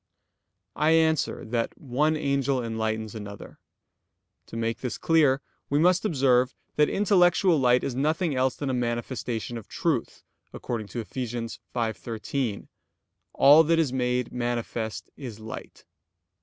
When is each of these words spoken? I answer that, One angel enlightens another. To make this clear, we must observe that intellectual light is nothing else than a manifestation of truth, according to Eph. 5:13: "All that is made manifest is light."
I 0.75 0.93
answer 0.93 1.45
that, 1.45 1.77
One 1.77 2.17
angel 2.17 2.63
enlightens 2.63 3.13
another. 3.13 3.59
To 4.47 4.57
make 4.57 4.79
this 4.79 4.97
clear, 4.97 5.41
we 5.69 5.77
must 5.77 6.05
observe 6.05 6.55
that 6.75 6.89
intellectual 6.89 7.59
light 7.59 7.83
is 7.83 7.93
nothing 7.93 8.35
else 8.35 8.55
than 8.55 8.71
a 8.71 8.73
manifestation 8.73 9.59
of 9.59 9.67
truth, 9.67 10.23
according 10.53 10.87
to 10.87 11.01
Eph. 11.01 11.11
5:13: 11.13 12.67
"All 13.33 13.63
that 13.63 13.77
is 13.77 13.93
made 13.93 14.31
manifest 14.33 15.11
is 15.17 15.39
light." 15.39 15.85